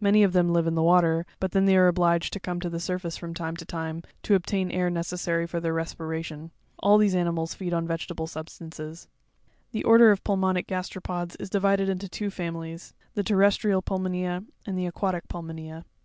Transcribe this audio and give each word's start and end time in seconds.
Many 0.00 0.24
of 0.24 0.32
them 0.32 0.52
live 0.52 0.66
in 0.66 0.74
the 0.74 0.82
water; 0.82 1.24
but 1.38 1.52
then 1.52 1.64
they 1.64 1.76
are 1.76 1.86
obliged 1.86 2.32
to 2.32 2.40
come 2.40 2.58
to 2.58 2.68
the 2.68 2.80
surface 2.80 3.16
from 3.16 3.34
time 3.34 3.54
to 3.54 3.64
time, 3.64 4.02
to 4.24 4.34
obtain 4.34 4.68
air 4.72 4.90
necessary 4.90 5.46
for 5.46 5.60
their 5.60 5.72
respiration, 5.72 6.50
All 6.80 6.98
these 6.98 7.14
animals 7.14 7.54
feed 7.54 7.72
on 7.72 7.86
vege 7.86 8.08
table 8.08 8.26
substances, 8.26 9.06
10. 9.70 9.70
The 9.70 9.84
order 9.84 10.10
of 10.10 10.24
pulmonic 10.24 10.66
gasteropods 10.66 11.36
is 11.38 11.50
divided 11.50 11.88
into 11.88 12.08
two 12.08 12.30
families; 12.30 12.94
the 13.14 13.22
terrestrial 13.22 13.80
pulmonea, 13.80 14.42
and 14.66 14.76
the 14.76 14.86
aquatic 14.86 15.28
pulmonea. 15.28 15.84